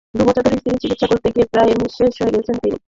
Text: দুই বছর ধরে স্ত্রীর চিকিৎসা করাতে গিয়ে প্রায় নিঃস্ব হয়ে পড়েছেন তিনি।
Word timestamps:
দুই 0.13 0.25
বছর 0.27 0.43
ধরে 0.45 0.57
স্ত্রীর 0.59 0.81
চিকিৎসা 0.83 1.07
করাতে 1.07 1.29
গিয়ে 1.35 1.51
প্রায় 1.53 1.71
নিঃস্ব 1.71 1.99
হয়ে 2.17 2.33
পড়েছেন 2.33 2.55
তিনি। 2.55 2.77